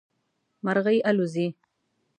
مرغی 0.65 0.99
الوزي 1.09 1.47